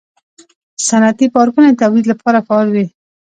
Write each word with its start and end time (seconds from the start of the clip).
صنعتي 0.87 1.27
پارکونه 1.35 1.67
د 1.71 1.75
تولید 1.83 2.05
لپاره 2.11 2.43
فعال 2.47 2.67
وي. 2.73 2.85